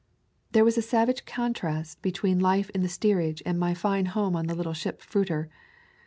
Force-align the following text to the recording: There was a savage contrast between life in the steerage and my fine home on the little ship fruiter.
There 0.53 0.65
was 0.65 0.79
a 0.79 0.81
savage 0.81 1.25
contrast 1.25 2.01
between 2.01 2.39
life 2.39 2.71
in 2.71 2.81
the 2.81 2.89
steerage 2.89 3.43
and 3.45 3.59
my 3.59 3.75
fine 3.75 4.07
home 4.07 4.35
on 4.35 4.47
the 4.47 4.55
little 4.55 4.73
ship 4.73 4.99
fruiter. 4.99 5.51